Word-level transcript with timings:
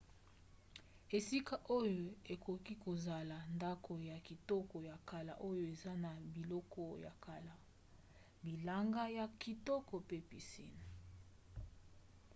esika 1.17 1.55
oyo 1.79 2.07
ekoki 2.33 2.73
kozala 2.83 3.37
ndako 3.55 3.93
ya 4.09 4.17
kitoko 4.27 4.75
ya 4.89 4.95
kala 5.09 5.33
oyo 5.49 5.63
eza 5.73 5.93
na 6.03 6.11
biloko 6.33 6.83
ya 7.05 7.13
kala 7.25 7.53
bilanga 8.43 9.03
ya 9.17 9.25
kikoto 9.41 9.95
pe 10.07 10.17
piscine 10.29 10.83